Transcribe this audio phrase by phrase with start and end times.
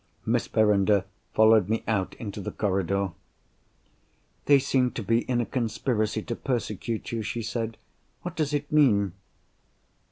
[0.25, 3.11] Miss Verinder followed me out into the corridor.
[4.45, 7.77] "They seem to be in a conspiracy to persecute you," she said.
[8.23, 9.13] "What does it mean?"